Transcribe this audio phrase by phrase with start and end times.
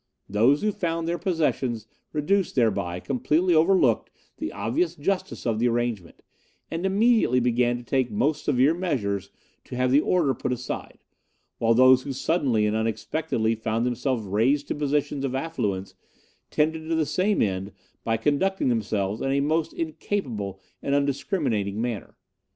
[0.27, 6.23] Those who found their possessions reduced thereby completely overlooked the obvious justice of the arrangement,
[6.71, 9.29] and immediately began to take most severe measures
[9.65, 11.03] to have the order put aside;
[11.59, 15.93] while those who suddenly and unexpectedly found themselves raised to positions of affluence
[16.49, 17.71] tended to the same end
[18.03, 22.15] by conducting themselves in a most incapable and undiscriminating manner.